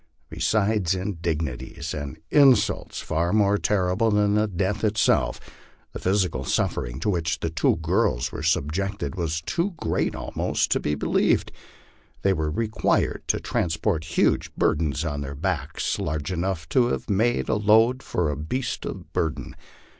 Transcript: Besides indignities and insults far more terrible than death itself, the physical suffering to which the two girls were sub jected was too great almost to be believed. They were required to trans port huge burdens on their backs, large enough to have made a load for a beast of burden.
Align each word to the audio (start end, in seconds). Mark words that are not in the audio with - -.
Besides 0.31 0.95
indignities 0.95 1.93
and 1.93 2.17
insults 2.31 2.99
far 3.01 3.31
more 3.31 3.59
terrible 3.59 4.09
than 4.09 4.33
death 4.57 4.83
itself, 4.83 5.39
the 5.93 5.99
physical 5.99 6.43
suffering 6.43 6.99
to 7.01 7.09
which 7.11 7.39
the 7.39 7.51
two 7.51 7.75
girls 7.75 8.31
were 8.31 8.41
sub 8.41 8.73
jected 8.73 9.13
was 9.13 9.41
too 9.41 9.75
great 9.77 10.15
almost 10.15 10.71
to 10.71 10.79
be 10.79 10.95
believed. 10.95 11.51
They 12.23 12.33
were 12.33 12.49
required 12.49 13.21
to 13.27 13.39
trans 13.39 13.77
port 13.77 14.03
huge 14.05 14.49
burdens 14.55 15.05
on 15.05 15.21
their 15.21 15.35
backs, 15.35 15.99
large 15.99 16.31
enough 16.31 16.67
to 16.69 16.87
have 16.87 17.07
made 17.07 17.47
a 17.47 17.53
load 17.53 18.01
for 18.01 18.31
a 18.31 18.35
beast 18.35 18.85
of 18.85 19.13
burden. 19.13 19.53